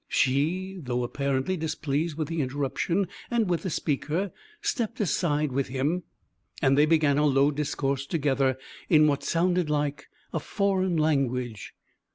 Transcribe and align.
She 0.09 0.79
though 0.81 1.03
apparently 1.03 1.55
displeased 1.55 2.17
with 2.17 2.27
the 2.27 2.41
interruption 2.41 3.07
and 3.29 3.47
with 3.47 3.61
the 3.61 3.69
speaker, 3.69 4.31
stepped 4.59 4.99
aside 4.99 5.51
with 5.51 5.67
him, 5.67 6.05
and 6.59 6.75
they 6.75 6.87
began 6.87 7.19
a 7.19 7.25
low 7.27 7.51
discourse 7.51 8.07
together, 8.07 8.57
in 8.89 9.05
what 9.05 9.23
sounded 9.23 9.69
like 9.69 10.07
a 10.33 10.39
foreign 10.39 10.97
language. 10.97 11.75